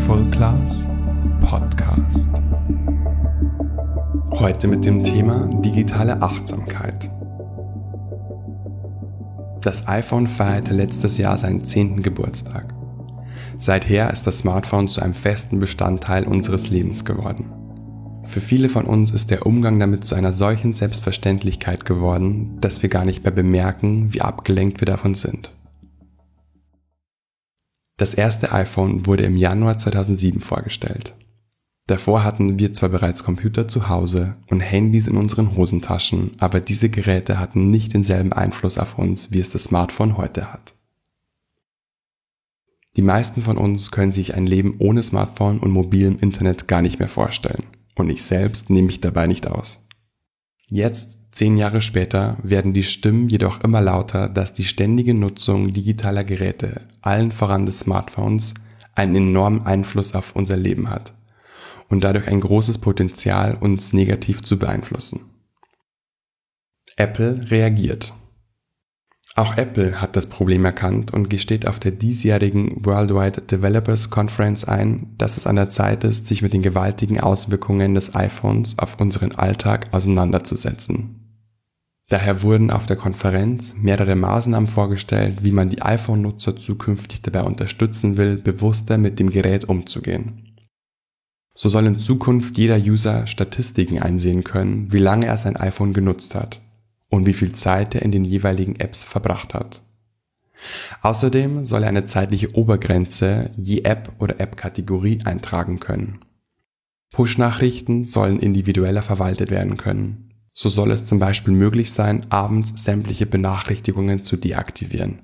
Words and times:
Mindful 0.00 0.30
Class 0.30 0.88
Podcast. 1.42 2.30
Heute 4.30 4.66
mit 4.66 4.86
dem 4.86 5.04
Thema 5.04 5.46
digitale 5.62 6.22
Achtsamkeit. 6.22 7.10
Das 9.60 9.86
iPhone 9.86 10.26
feierte 10.26 10.72
letztes 10.72 11.18
Jahr 11.18 11.36
seinen 11.36 11.64
10. 11.64 12.00
Geburtstag. 12.00 12.72
Seither 13.58 14.10
ist 14.10 14.26
das 14.26 14.38
Smartphone 14.38 14.88
zu 14.88 15.02
einem 15.02 15.12
festen 15.12 15.60
Bestandteil 15.60 16.24
unseres 16.24 16.70
Lebens 16.70 17.04
geworden. 17.04 17.52
Für 18.24 18.40
viele 18.40 18.70
von 18.70 18.86
uns 18.86 19.10
ist 19.10 19.30
der 19.30 19.44
Umgang 19.44 19.78
damit 19.78 20.04
zu 20.04 20.14
einer 20.14 20.32
solchen 20.32 20.72
Selbstverständlichkeit 20.72 21.84
geworden, 21.84 22.56
dass 22.62 22.82
wir 22.82 22.88
gar 22.88 23.04
nicht 23.04 23.22
mehr 23.24 23.34
bemerken, 23.34 24.14
wie 24.14 24.22
abgelenkt 24.22 24.80
wir 24.80 24.86
davon 24.86 25.14
sind. 25.14 25.59
Das 28.00 28.14
erste 28.14 28.52
iPhone 28.52 29.04
wurde 29.04 29.24
im 29.24 29.36
Januar 29.36 29.76
2007 29.76 30.40
vorgestellt. 30.40 31.14
Davor 31.86 32.24
hatten 32.24 32.58
wir 32.58 32.72
zwar 32.72 32.88
bereits 32.88 33.24
Computer 33.24 33.68
zu 33.68 33.90
Hause 33.90 34.36
und 34.46 34.60
Handys 34.60 35.06
in 35.06 35.18
unseren 35.18 35.54
Hosentaschen, 35.54 36.30
aber 36.38 36.60
diese 36.60 36.88
Geräte 36.88 37.38
hatten 37.38 37.68
nicht 37.68 37.92
denselben 37.92 38.32
Einfluss 38.32 38.78
auf 38.78 38.96
uns, 38.96 39.32
wie 39.32 39.40
es 39.40 39.50
das 39.50 39.64
Smartphone 39.64 40.16
heute 40.16 40.50
hat. 40.50 40.72
Die 42.96 43.02
meisten 43.02 43.42
von 43.42 43.58
uns 43.58 43.90
können 43.90 44.12
sich 44.12 44.32
ein 44.34 44.46
Leben 44.46 44.76
ohne 44.78 45.02
Smartphone 45.02 45.58
und 45.58 45.70
mobilem 45.70 46.18
Internet 46.20 46.68
gar 46.68 46.80
nicht 46.80 47.00
mehr 47.00 47.08
vorstellen. 47.10 47.66
Und 47.96 48.08
ich 48.08 48.22
selbst 48.22 48.70
nehme 48.70 48.86
mich 48.86 49.02
dabei 49.02 49.26
nicht 49.26 49.46
aus. 49.46 49.86
Jetzt, 50.72 51.34
zehn 51.34 51.58
Jahre 51.58 51.82
später, 51.82 52.38
werden 52.44 52.72
die 52.72 52.84
Stimmen 52.84 53.28
jedoch 53.28 53.60
immer 53.62 53.80
lauter, 53.80 54.28
dass 54.28 54.52
die 54.52 54.64
ständige 54.64 55.14
Nutzung 55.14 55.72
digitaler 55.72 56.22
Geräte, 56.22 56.82
allen 57.02 57.32
voran 57.32 57.66
des 57.66 57.80
Smartphones, 57.80 58.54
einen 58.94 59.16
enormen 59.16 59.66
Einfluss 59.66 60.14
auf 60.14 60.36
unser 60.36 60.56
Leben 60.56 60.88
hat 60.88 61.12
und 61.88 62.04
dadurch 62.04 62.28
ein 62.28 62.40
großes 62.40 62.78
Potenzial, 62.78 63.56
uns 63.58 63.92
negativ 63.92 64.42
zu 64.42 64.60
beeinflussen. 64.60 65.22
Apple 66.96 67.50
reagiert. 67.50 68.12
Auch 69.40 69.56
Apple 69.56 70.02
hat 70.02 70.16
das 70.16 70.26
Problem 70.26 70.66
erkannt 70.66 71.14
und 71.14 71.30
gesteht 71.30 71.66
auf 71.66 71.78
der 71.78 71.92
diesjährigen 71.92 72.84
Worldwide 72.84 73.40
Developers 73.40 74.10
Conference 74.10 74.66
ein, 74.66 75.14
dass 75.16 75.38
es 75.38 75.46
an 75.46 75.56
der 75.56 75.70
Zeit 75.70 76.04
ist, 76.04 76.26
sich 76.26 76.42
mit 76.42 76.52
den 76.52 76.60
gewaltigen 76.60 77.20
Auswirkungen 77.20 77.94
des 77.94 78.14
iPhones 78.14 78.78
auf 78.78 79.00
unseren 79.00 79.32
Alltag 79.32 79.86
auseinanderzusetzen. 79.92 81.40
Daher 82.10 82.42
wurden 82.42 82.70
auf 82.70 82.84
der 82.84 82.96
Konferenz 82.96 83.76
mehrere 83.78 84.14
Maßnahmen 84.14 84.68
vorgestellt, 84.68 85.38
wie 85.42 85.52
man 85.52 85.70
die 85.70 85.80
iPhone-Nutzer 85.80 86.56
zukünftig 86.58 87.22
dabei 87.22 87.44
unterstützen 87.44 88.18
will, 88.18 88.36
bewusster 88.36 88.98
mit 88.98 89.18
dem 89.18 89.30
Gerät 89.30 89.64
umzugehen. 89.64 90.54
So 91.54 91.70
soll 91.70 91.86
in 91.86 91.98
Zukunft 91.98 92.58
jeder 92.58 92.76
User 92.76 93.26
Statistiken 93.26 94.02
einsehen 94.02 94.44
können, 94.44 94.92
wie 94.92 94.98
lange 94.98 95.24
er 95.24 95.38
sein 95.38 95.56
iPhone 95.56 95.94
genutzt 95.94 96.34
hat 96.34 96.60
und 97.10 97.26
wie 97.26 97.34
viel 97.34 97.52
Zeit 97.52 97.94
er 97.94 98.02
in 98.02 98.12
den 98.12 98.24
jeweiligen 98.24 98.76
Apps 98.76 99.04
verbracht 99.04 99.52
hat. 99.52 99.82
Außerdem 101.02 101.66
soll 101.66 101.82
er 101.82 101.88
eine 101.88 102.04
zeitliche 102.04 102.54
Obergrenze 102.54 103.50
je 103.56 103.82
App 103.82 104.12
oder 104.18 104.40
App-Kategorie 104.40 105.20
eintragen 105.24 105.80
können. 105.80 106.20
Push-Nachrichten 107.12 108.06
sollen 108.06 108.40
individueller 108.40 109.02
verwaltet 109.02 109.50
werden 109.50 109.76
können. 109.76 110.32
So 110.52 110.68
soll 110.68 110.90
es 110.90 111.06
zum 111.06 111.18
Beispiel 111.18 111.52
möglich 111.52 111.92
sein, 111.92 112.26
abends 112.30 112.82
sämtliche 112.82 113.26
Benachrichtigungen 113.26 114.22
zu 114.22 114.36
deaktivieren 114.36 115.20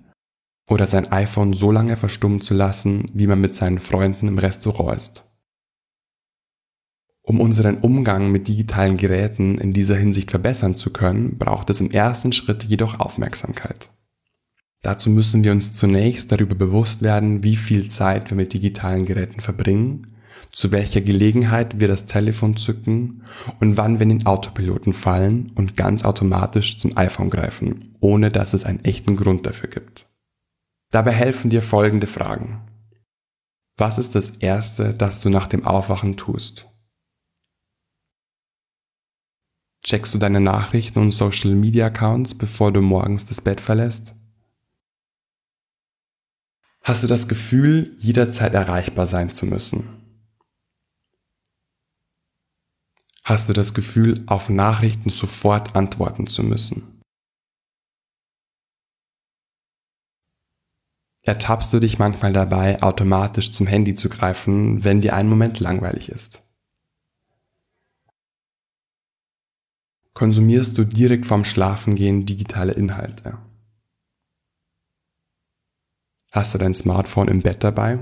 oder 0.69 0.87
sein 0.87 1.11
iPhone 1.13 1.53
so 1.53 1.71
lange 1.71 1.97
verstummen 1.97 2.41
zu 2.41 2.55
lassen, 2.55 3.07
wie 3.15 3.27
man 3.27 3.41
mit 3.41 3.55
seinen 3.55 3.79
Freunden 3.79 4.29
im 4.29 4.39
Restaurant 4.39 4.97
ist. 4.97 5.26
Um 7.29 7.41
unseren 7.41 7.79
Umgang 7.79 8.31
mit 8.31 8.47
digitalen 8.47 8.97
Geräten 8.97 9.59
in 9.59 9.73
dieser 9.73 9.97
Hinsicht 9.97 10.31
verbessern 10.31 10.77
zu 10.77 10.93
können, 10.93 11.39
braucht 11.39 11.69
es 11.71 11.81
im 11.81 11.91
ersten 11.91 12.31
Schritt 12.31 12.63
jedoch 12.63 13.01
Aufmerksamkeit. 13.01 13.91
Dazu 14.83 15.11
müssen 15.11 15.43
wir 15.43 15.51
uns 15.51 15.73
zunächst 15.73 16.31
darüber 16.31 16.55
bewusst 16.55 17.03
werden, 17.03 17.43
wie 17.43 17.57
viel 17.57 17.89
Zeit 17.89 18.31
wir 18.31 18.37
mit 18.37 18.53
digitalen 18.53 19.07
Geräten 19.07 19.41
verbringen, 19.41 20.15
zu 20.53 20.71
welcher 20.71 21.01
Gelegenheit 21.01 21.81
wir 21.81 21.89
das 21.89 22.07
Telefon 22.07 22.57
zücken 22.57 23.25
und 23.59 23.77
wann 23.77 23.99
wir 23.99 24.05
in 24.05 24.19
den 24.19 24.27
Autopiloten 24.27 24.93
fallen 24.93 25.51
und 25.57 25.77
ganz 25.77 26.05
automatisch 26.05 26.79
zum 26.79 26.97
iPhone 26.97 27.31
greifen, 27.31 27.93
ohne 27.99 28.29
dass 28.31 28.55
es 28.55 28.65
einen 28.65 28.85
echten 28.85 29.17
Grund 29.17 29.47
dafür 29.47 29.69
gibt. 29.69 30.07
Dabei 30.93 31.11
helfen 31.11 31.51
dir 31.51 31.63
folgende 31.63 32.07
Fragen. 32.07 32.61
Was 33.77 33.99
ist 33.99 34.15
das 34.15 34.37
Erste, 34.37 34.95
das 34.95 35.21
du 35.21 35.29
nach 35.29 35.49
dem 35.49 35.67
Aufwachen 35.67 36.17
tust? 36.17 36.69
Checkst 39.87 40.13
du 40.13 40.19
deine 40.19 40.41
Nachrichten 40.41 40.99
und 40.99 41.13
Social 41.13 41.55
Media 41.55 41.87
Accounts, 41.87 42.35
bevor 42.35 42.73
du 42.73 42.83
morgens 42.83 43.25
das 43.25 43.41
Bett 43.41 43.61
verlässt? 43.61 44.17
Hast 46.83 47.05
du 47.05 47.07
das 47.07 47.29
Gefühl, 47.29 47.95
jederzeit 48.01 48.53
erreichbar 48.55 49.07
sein 49.07 49.31
zu 49.31 49.47
müssen? 49.47 49.87
Hast 53.23 53.49
du 53.49 53.53
das 53.53 53.75
Gefühl, 53.75 54.25
auf 54.27 54.49
Nachrichten 54.49 55.11
sofort 55.11 55.77
antworten 55.77 56.27
zu 56.27 56.43
müssen? 56.43 57.01
Ertappst 61.23 61.73
du 61.73 61.79
dich 61.79 62.01
manchmal 62.01 62.33
dabei, 62.33 62.83
automatisch 62.83 63.53
zum 63.53 63.69
Handy 63.69 63.95
zu 63.95 64.09
greifen, 64.09 64.83
wenn 64.83 65.01
dir 65.01 65.15
ein 65.15 65.29
Moment 65.29 65.61
langweilig 65.61 66.09
ist? 66.09 66.46
Konsumierst 70.17 70.79
du 70.79 70.85
direkt 70.85 71.27
vorm 71.27 71.45
Schlafengehen 71.45 72.25
digitale 72.25 72.73
Inhalte? 72.73 73.37
Hast 76.33 76.55
du 76.55 76.59
dein 76.59 76.73
Smartphone 76.73 77.29
im 77.29 77.43
Bett 77.43 77.63
dabei? 77.63 77.99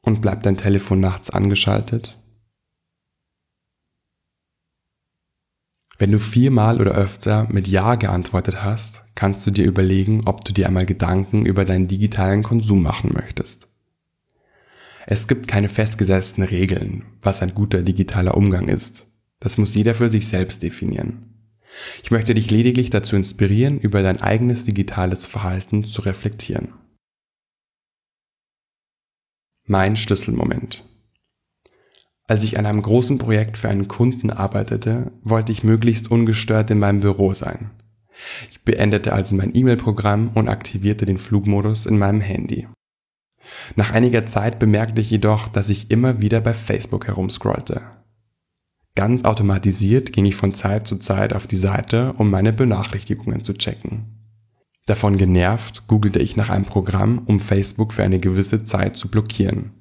Und 0.00 0.22
bleibt 0.22 0.46
dein 0.46 0.56
Telefon 0.56 0.98
nachts 0.98 1.28
angeschaltet? 1.28 2.18
Wenn 5.98 6.12
du 6.12 6.18
viermal 6.18 6.80
oder 6.80 6.92
öfter 6.92 7.46
mit 7.52 7.68
Ja 7.68 7.96
geantwortet 7.96 8.62
hast, 8.62 9.04
kannst 9.14 9.46
du 9.46 9.50
dir 9.50 9.66
überlegen, 9.66 10.26
ob 10.26 10.42
du 10.46 10.54
dir 10.54 10.68
einmal 10.68 10.86
Gedanken 10.86 11.44
über 11.44 11.66
deinen 11.66 11.86
digitalen 11.86 12.42
Konsum 12.42 12.82
machen 12.82 13.12
möchtest. 13.12 13.67
Es 15.10 15.26
gibt 15.26 15.48
keine 15.48 15.70
festgesetzten 15.70 16.44
Regeln, 16.44 17.06
was 17.22 17.40
ein 17.40 17.54
guter 17.54 17.80
digitaler 17.80 18.36
Umgang 18.36 18.68
ist. 18.68 19.08
Das 19.40 19.56
muss 19.56 19.74
jeder 19.74 19.94
für 19.94 20.10
sich 20.10 20.28
selbst 20.28 20.62
definieren. 20.62 21.54
Ich 22.02 22.10
möchte 22.10 22.34
dich 22.34 22.50
lediglich 22.50 22.90
dazu 22.90 23.16
inspirieren, 23.16 23.80
über 23.80 24.02
dein 24.02 24.20
eigenes 24.20 24.64
digitales 24.64 25.26
Verhalten 25.26 25.84
zu 25.84 26.02
reflektieren. 26.02 26.74
Mein 29.64 29.96
Schlüsselmoment. 29.96 30.84
Als 32.26 32.44
ich 32.44 32.58
an 32.58 32.66
einem 32.66 32.82
großen 32.82 33.16
Projekt 33.16 33.56
für 33.56 33.70
einen 33.70 33.88
Kunden 33.88 34.30
arbeitete, 34.30 35.12
wollte 35.22 35.52
ich 35.52 35.64
möglichst 35.64 36.10
ungestört 36.10 36.70
in 36.70 36.80
meinem 36.80 37.00
Büro 37.00 37.32
sein. 37.32 37.70
Ich 38.50 38.60
beendete 38.60 39.14
also 39.14 39.34
mein 39.36 39.56
E-Mail-Programm 39.56 40.32
und 40.34 40.48
aktivierte 40.48 41.06
den 41.06 41.16
Flugmodus 41.16 41.86
in 41.86 41.96
meinem 41.96 42.20
Handy. 42.20 42.68
Nach 43.76 43.92
einiger 43.92 44.26
Zeit 44.26 44.58
bemerkte 44.58 45.00
ich 45.00 45.10
jedoch, 45.10 45.48
dass 45.48 45.70
ich 45.70 45.90
immer 45.90 46.20
wieder 46.20 46.40
bei 46.40 46.54
Facebook 46.54 47.06
herumscrollte. 47.06 47.82
Ganz 48.94 49.24
automatisiert 49.24 50.12
ging 50.12 50.24
ich 50.24 50.34
von 50.34 50.54
Zeit 50.54 50.86
zu 50.86 50.96
Zeit 50.96 51.32
auf 51.32 51.46
die 51.46 51.56
Seite, 51.56 52.14
um 52.14 52.30
meine 52.30 52.52
Benachrichtigungen 52.52 53.44
zu 53.44 53.54
checken. 53.54 54.18
Davon 54.86 55.18
genervt 55.18 55.86
googelte 55.86 56.18
ich 56.18 56.36
nach 56.36 56.48
einem 56.48 56.64
Programm, 56.64 57.22
um 57.26 57.40
Facebook 57.40 57.92
für 57.92 58.02
eine 58.02 58.18
gewisse 58.18 58.64
Zeit 58.64 58.96
zu 58.96 59.08
blockieren. 59.08 59.72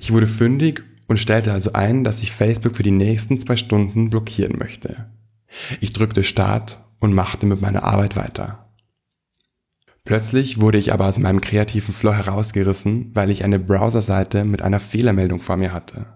Ich 0.00 0.12
wurde 0.12 0.26
fündig 0.26 0.82
und 1.06 1.18
stellte 1.18 1.52
also 1.52 1.72
ein, 1.72 2.04
dass 2.04 2.22
ich 2.22 2.30
Facebook 2.30 2.76
für 2.76 2.82
die 2.82 2.90
nächsten 2.90 3.38
zwei 3.38 3.56
Stunden 3.56 4.10
blockieren 4.10 4.58
möchte. 4.58 5.06
Ich 5.80 5.92
drückte 5.92 6.22
Start 6.24 6.84
und 7.00 7.14
machte 7.14 7.46
mit 7.46 7.60
meiner 7.60 7.84
Arbeit 7.84 8.16
weiter. 8.16 8.67
Plötzlich 10.08 10.58
wurde 10.58 10.78
ich 10.78 10.94
aber 10.94 11.04
aus 11.04 11.18
meinem 11.18 11.42
kreativen 11.42 11.92
Flow 11.92 12.14
herausgerissen, 12.14 13.10
weil 13.12 13.28
ich 13.28 13.44
eine 13.44 13.58
Browserseite 13.58 14.46
mit 14.46 14.62
einer 14.62 14.80
Fehlermeldung 14.80 15.42
vor 15.42 15.58
mir 15.58 15.70
hatte. 15.74 16.06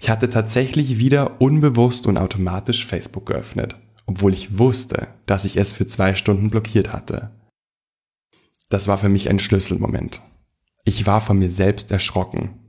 Ich 0.00 0.08
hatte 0.08 0.28
tatsächlich 0.28 1.00
wieder 1.00 1.40
unbewusst 1.40 2.06
und 2.06 2.18
automatisch 2.18 2.86
Facebook 2.86 3.26
geöffnet, 3.26 3.74
obwohl 4.06 4.32
ich 4.32 4.60
wusste, 4.60 5.08
dass 5.26 5.44
ich 5.44 5.56
es 5.56 5.72
für 5.72 5.86
zwei 5.86 6.14
Stunden 6.14 6.50
blockiert 6.50 6.92
hatte. 6.92 7.32
Das 8.68 8.86
war 8.86 8.96
für 8.96 9.08
mich 9.08 9.28
ein 9.28 9.40
Schlüsselmoment. 9.40 10.22
Ich 10.84 11.04
war 11.04 11.20
von 11.20 11.36
mir 11.36 11.50
selbst 11.50 11.90
erschrocken. 11.90 12.60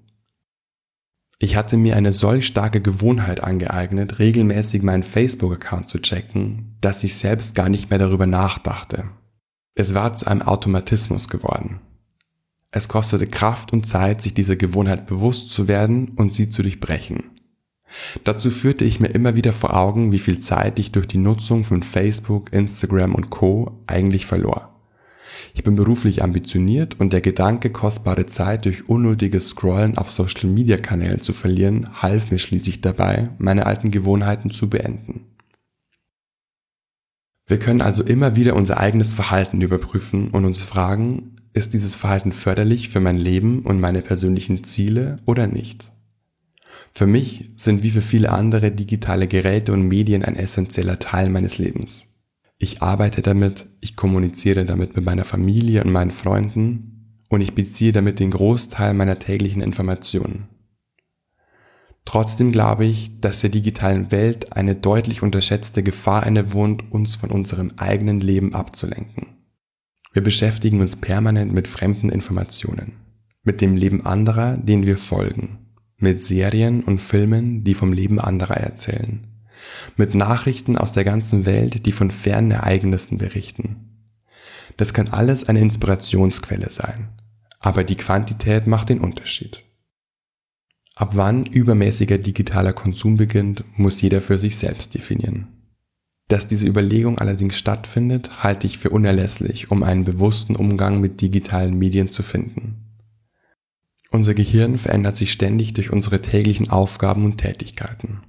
Ich 1.37 1.55
hatte 1.55 1.77
mir 1.77 1.95
eine 1.95 2.13
solch 2.13 2.47
starke 2.47 2.81
Gewohnheit 2.81 3.43
angeeignet, 3.43 4.17
regelmäßig 4.17 4.81
meinen 4.81 5.03
Facebook-Account 5.03 5.87
zu 5.87 5.99
checken, 5.99 6.77
dass 6.81 7.03
ich 7.03 7.13
selbst 7.13 7.53
gar 7.53 7.69
nicht 7.69 7.91
mehr 7.91 7.99
darüber 7.99 8.25
nachdachte. 8.25 9.11
Es 9.73 9.93
war 9.93 10.13
zu 10.13 10.27
einem 10.27 10.41
Automatismus 10.41 11.29
geworden. 11.29 11.79
Es 12.71 12.87
kostete 12.87 13.27
Kraft 13.27 13.71
und 13.71 13.85
Zeit, 13.85 14.21
sich 14.21 14.33
dieser 14.33 14.57
Gewohnheit 14.57 15.07
bewusst 15.07 15.51
zu 15.51 15.67
werden 15.67 16.09
und 16.15 16.33
sie 16.33 16.49
zu 16.49 16.61
durchbrechen. 16.61 17.23
Dazu 18.23 18.51
führte 18.51 18.85
ich 18.85 18.99
mir 18.99 19.09
immer 19.09 19.35
wieder 19.35 19.53
vor 19.53 19.75
Augen, 19.75 20.11
wie 20.11 20.19
viel 20.19 20.39
Zeit 20.39 20.79
ich 20.79 20.91
durch 20.91 21.07
die 21.07 21.17
Nutzung 21.17 21.63
von 21.63 21.83
Facebook, 21.83 22.51
Instagram 22.53 23.15
und 23.15 23.29
Co 23.29 23.83
eigentlich 23.87 24.25
verlor. 24.25 24.69
Ich 25.53 25.63
bin 25.63 25.75
beruflich 25.75 26.23
ambitioniert 26.23 26.99
und 26.99 27.11
der 27.11 27.21
Gedanke, 27.21 27.69
kostbare 27.71 28.25
Zeit 28.25 28.65
durch 28.65 28.87
unnötiges 28.87 29.49
Scrollen 29.49 29.97
auf 29.97 30.09
Social-Media-Kanälen 30.09 31.21
zu 31.21 31.33
verlieren, 31.33 32.01
half 32.01 32.31
mir 32.31 32.39
schließlich 32.39 32.81
dabei, 32.81 33.29
meine 33.37 33.65
alten 33.65 33.91
Gewohnheiten 33.91 34.51
zu 34.51 34.69
beenden. 34.69 35.25
Wir 37.47 37.59
können 37.59 37.81
also 37.81 38.03
immer 38.03 38.35
wieder 38.35 38.55
unser 38.55 38.79
eigenes 38.79 39.13
Verhalten 39.13 39.61
überprüfen 39.61 40.29
und 40.29 40.45
uns 40.45 40.61
fragen, 40.61 41.35
ist 41.53 41.73
dieses 41.73 41.95
Verhalten 41.95 42.31
förderlich 42.31 42.89
für 42.89 43.01
mein 43.01 43.17
Leben 43.17 43.63
und 43.63 43.79
meine 43.79 44.01
persönlichen 44.01 44.63
Ziele 44.63 45.17
oder 45.25 45.47
nicht? 45.47 45.91
Für 46.93 47.07
mich 47.07 47.49
sind 47.55 47.83
wie 47.83 47.89
für 47.89 48.01
viele 48.01 48.31
andere 48.31 48.71
digitale 48.71 49.27
Geräte 49.27 49.73
und 49.73 49.87
Medien 49.87 50.23
ein 50.23 50.35
essentieller 50.35 50.99
Teil 50.99 51.29
meines 51.29 51.57
Lebens. 51.57 52.07
Ich 52.57 52.81
arbeite 52.81 53.21
damit, 53.21 53.67
ich 53.79 53.95
kommuniziere 53.95 54.65
damit 54.65 54.95
mit 54.95 55.03
meiner 55.03 55.25
Familie 55.25 55.83
und 55.83 55.91
meinen 55.91 56.11
Freunden 56.11 57.23
und 57.27 57.41
ich 57.41 57.55
beziehe 57.55 57.91
damit 57.91 58.19
den 58.19 58.31
Großteil 58.31 58.93
meiner 58.93 59.19
täglichen 59.19 59.61
Informationen. 59.61 60.47
Trotzdem 62.05 62.51
glaube 62.51 62.85
ich, 62.85 63.19
dass 63.21 63.41
der 63.41 63.49
digitalen 63.49 64.11
Welt 64.11 64.53
eine 64.53 64.75
deutlich 64.75 65.21
unterschätzte 65.21 65.83
Gefahr 65.83 66.25
innewohnt, 66.25 66.91
uns 66.91 67.15
von 67.15 67.29
unserem 67.29 67.73
eigenen 67.77 68.19
Leben 68.19 68.55
abzulenken. 68.55 69.27
Wir 70.13 70.23
beschäftigen 70.23 70.81
uns 70.81 70.97
permanent 70.97 71.53
mit 71.53 71.67
fremden 71.67 72.09
Informationen, 72.09 72.93
mit 73.43 73.61
dem 73.61 73.75
Leben 73.75 74.05
anderer, 74.05 74.57
denen 74.57 74.85
wir 74.85 74.97
folgen, 74.97 75.75
mit 75.97 76.21
Serien 76.21 76.83
und 76.83 76.99
Filmen, 76.99 77.63
die 77.63 77.75
vom 77.75 77.93
Leben 77.93 78.19
anderer 78.19 78.57
erzählen, 78.57 79.27
mit 79.95 80.15
Nachrichten 80.15 80.77
aus 80.77 80.91
der 80.91 81.05
ganzen 81.05 81.45
Welt, 81.45 81.85
die 81.85 81.91
von 81.91 82.11
fernen 82.11 82.51
Ereignissen 82.51 83.19
berichten. 83.19 84.09
Das 84.77 84.93
kann 84.93 85.09
alles 85.09 85.47
eine 85.47 85.59
Inspirationsquelle 85.59 86.71
sein, 86.71 87.09
aber 87.59 87.83
die 87.83 87.97
Quantität 87.97 88.67
macht 88.67 88.89
den 88.89 88.99
Unterschied. 88.99 89.63
Ab 91.01 91.15
wann 91.15 91.47
übermäßiger 91.47 92.19
digitaler 92.19 92.73
Konsum 92.73 93.17
beginnt, 93.17 93.63
muss 93.75 93.99
jeder 94.03 94.21
für 94.21 94.37
sich 94.37 94.57
selbst 94.57 94.93
definieren. 94.93 95.47
Dass 96.27 96.45
diese 96.45 96.67
Überlegung 96.67 97.17
allerdings 97.17 97.57
stattfindet, 97.57 98.43
halte 98.43 98.67
ich 98.67 98.77
für 98.77 98.91
unerlässlich, 98.91 99.71
um 99.71 99.81
einen 99.81 100.05
bewussten 100.05 100.55
Umgang 100.55 101.01
mit 101.01 101.19
digitalen 101.19 101.75
Medien 101.75 102.11
zu 102.11 102.21
finden. 102.21 102.99
Unser 104.11 104.35
Gehirn 104.35 104.77
verändert 104.77 105.17
sich 105.17 105.31
ständig 105.31 105.73
durch 105.73 105.91
unsere 105.91 106.21
täglichen 106.21 106.69
Aufgaben 106.69 107.25
und 107.25 107.39
Tätigkeiten. 107.39 108.19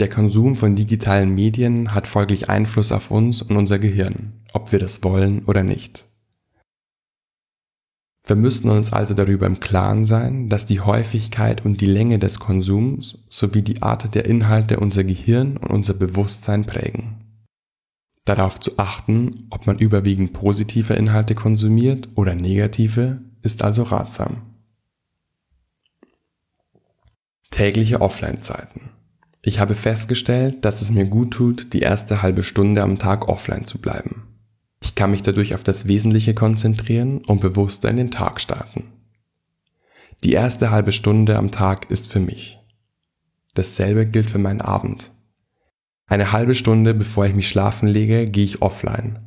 Der 0.00 0.08
Konsum 0.08 0.56
von 0.56 0.74
digitalen 0.74 1.34
Medien 1.34 1.92
hat 1.92 2.06
folglich 2.06 2.48
Einfluss 2.48 2.90
auf 2.90 3.10
uns 3.10 3.42
und 3.42 3.54
unser 3.54 3.78
Gehirn, 3.78 4.40
ob 4.54 4.72
wir 4.72 4.78
das 4.78 5.04
wollen 5.04 5.44
oder 5.44 5.62
nicht. 5.62 6.06
Wir 8.32 8.36
müssen 8.36 8.70
uns 8.70 8.94
also 8.94 9.12
darüber 9.12 9.44
im 9.44 9.60
Klaren 9.60 10.06
sein, 10.06 10.48
dass 10.48 10.64
die 10.64 10.80
Häufigkeit 10.80 11.66
und 11.66 11.82
die 11.82 11.86
Länge 11.86 12.18
des 12.18 12.38
Konsums 12.38 13.18
sowie 13.28 13.60
die 13.60 13.82
Art 13.82 14.14
der 14.14 14.24
Inhalte 14.24 14.80
unser 14.80 15.04
Gehirn 15.04 15.58
und 15.58 15.68
unser 15.70 15.92
Bewusstsein 15.92 16.64
prägen. 16.64 17.18
Darauf 18.24 18.58
zu 18.58 18.78
achten, 18.78 19.48
ob 19.50 19.66
man 19.66 19.78
überwiegend 19.78 20.32
positive 20.32 20.94
Inhalte 20.94 21.34
konsumiert 21.34 22.08
oder 22.14 22.34
negative, 22.34 23.20
ist 23.42 23.62
also 23.62 23.82
ratsam. 23.82 24.38
Tägliche 27.50 28.00
Offline-Zeiten. 28.00 28.92
Ich 29.42 29.60
habe 29.60 29.74
festgestellt, 29.74 30.64
dass 30.64 30.80
es 30.80 30.90
mir 30.90 31.04
gut 31.04 31.32
tut, 31.32 31.74
die 31.74 31.80
erste 31.80 32.22
halbe 32.22 32.42
Stunde 32.42 32.80
am 32.82 32.98
Tag 32.98 33.28
offline 33.28 33.66
zu 33.66 33.78
bleiben. 33.78 34.31
Ich 34.82 34.96
kann 34.96 35.12
mich 35.12 35.22
dadurch 35.22 35.54
auf 35.54 35.62
das 35.62 35.86
Wesentliche 35.86 36.34
konzentrieren 36.34 37.22
und 37.26 37.40
bewusster 37.40 37.88
in 37.88 37.96
den 37.96 38.10
Tag 38.10 38.40
starten. 38.40 38.84
Die 40.24 40.32
erste 40.32 40.70
halbe 40.70 40.92
Stunde 40.92 41.36
am 41.36 41.50
Tag 41.50 41.90
ist 41.90 42.10
für 42.10 42.20
mich. 42.20 42.58
Dasselbe 43.54 44.06
gilt 44.06 44.30
für 44.30 44.38
meinen 44.38 44.60
Abend. 44.60 45.12
Eine 46.06 46.32
halbe 46.32 46.54
Stunde 46.54 46.94
bevor 46.94 47.26
ich 47.26 47.34
mich 47.34 47.48
schlafen 47.48 47.88
lege, 47.88 48.24
gehe 48.26 48.44
ich 48.44 48.60
offline 48.60 49.20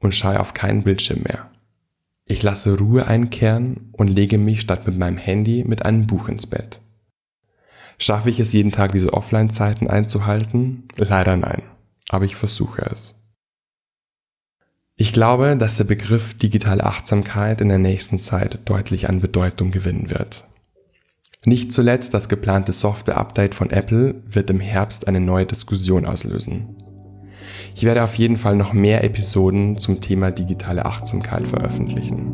und 0.00 0.14
schaue 0.14 0.40
auf 0.40 0.54
keinen 0.54 0.82
Bildschirm 0.82 1.22
mehr. 1.22 1.50
Ich 2.26 2.42
lasse 2.42 2.78
Ruhe 2.78 3.06
einkehren 3.06 3.90
und 3.92 4.08
lege 4.08 4.38
mich 4.38 4.60
statt 4.60 4.86
mit 4.86 4.98
meinem 4.98 5.18
Handy 5.18 5.64
mit 5.64 5.84
einem 5.84 6.06
Buch 6.06 6.28
ins 6.28 6.46
Bett. 6.46 6.80
Schaffe 7.98 8.30
ich 8.30 8.40
es 8.40 8.52
jeden 8.52 8.72
Tag, 8.72 8.92
diese 8.92 9.12
Offline-Zeiten 9.12 9.88
einzuhalten? 9.88 10.88
Leider 10.96 11.36
nein, 11.36 11.62
aber 12.08 12.24
ich 12.24 12.34
versuche 12.34 12.82
es. 12.82 13.21
Ich 14.96 15.12
glaube, 15.12 15.56
dass 15.56 15.78
der 15.78 15.84
Begriff 15.84 16.34
digitale 16.34 16.84
Achtsamkeit 16.84 17.60
in 17.60 17.68
der 17.68 17.78
nächsten 17.78 18.20
Zeit 18.20 18.60
deutlich 18.66 19.08
an 19.08 19.20
Bedeutung 19.20 19.70
gewinnen 19.70 20.10
wird. 20.10 20.44
Nicht 21.44 21.72
zuletzt 21.72 22.14
das 22.14 22.28
geplante 22.28 22.72
Software-Update 22.72 23.54
von 23.54 23.70
Apple 23.70 24.22
wird 24.26 24.50
im 24.50 24.60
Herbst 24.60 25.08
eine 25.08 25.18
neue 25.18 25.46
Diskussion 25.46 26.04
auslösen. 26.06 26.76
Ich 27.74 27.84
werde 27.84 28.04
auf 28.04 28.14
jeden 28.16 28.36
Fall 28.36 28.54
noch 28.54 28.74
mehr 28.74 29.02
Episoden 29.02 29.78
zum 29.78 30.00
Thema 30.00 30.30
digitale 30.30 30.84
Achtsamkeit 30.84 31.48
veröffentlichen. 31.48 32.30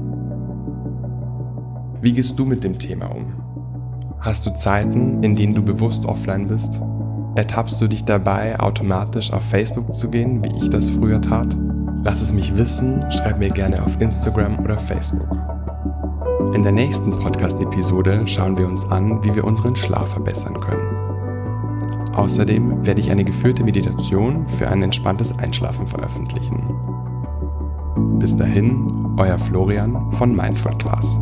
Wie 2.02 2.12
gehst 2.12 2.38
du 2.38 2.44
mit 2.44 2.64
dem 2.64 2.78
Thema 2.78 3.06
um? 3.06 3.32
Hast 4.20 4.44
du 4.46 4.50
Zeiten, 4.50 5.22
in 5.22 5.36
denen 5.36 5.54
du 5.54 5.62
bewusst 5.62 6.04
offline 6.04 6.48
bist? 6.48 6.80
Ertappst 7.36 7.80
du 7.80 7.86
dich 7.86 8.04
dabei, 8.04 8.58
automatisch 8.58 9.32
auf 9.32 9.44
Facebook 9.44 9.94
zu 9.94 10.10
gehen, 10.10 10.44
wie 10.44 10.64
ich 10.64 10.70
das 10.70 10.90
früher 10.90 11.22
tat? 11.22 11.56
Lass 12.04 12.22
es 12.22 12.32
mich 12.32 12.56
wissen, 12.56 13.00
schreib 13.10 13.38
mir 13.38 13.50
gerne 13.50 13.82
auf 13.82 14.00
Instagram 14.00 14.58
oder 14.60 14.78
Facebook. 14.78 15.28
In 16.54 16.62
der 16.62 16.72
nächsten 16.72 17.10
Podcast-Episode 17.10 18.26
schauen 18.26 18.56
wir 18.56 18.68
uns 18.68 18.84
an, 18.90 19.22
wie 19.24 19.34
wir 19.34 19.44
unseren 19.44 19.76
Schlaf 19.76 20.10
verbessern 20.10 20.58
können. 20.60 22.14
Außerdem 22.14 22.86
werde 22.86 23.00
ich 23.00 23.10
eine 23.10 23.24
geführte 23.24 23.64
Meditation 23.64 24.48
für 24.48 24.68
ein 24.68 24.82
entspanntes 24.82 25.38
Einschlafen 25.38 25.86
veröffentlichen. 25.86 26.62
Bis 28.18 28.36
dahin, 28.36 29.14
euer 29.16 29.38
Florian 29.38 30.12
von 30.12 30.34
Mindful 30.34 30.76
Class. 30.78 31.18